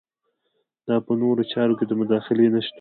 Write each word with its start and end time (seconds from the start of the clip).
دا 0.87 0.95
په 1.05 1.11
نورو 1.21 1.43
چارو 1.51 1.77
کې 1.79 1.85
د 1.87 1.91
مداخلې 2.01 2.45
نشتون 2.53 2.67
دی. 2.67 2.69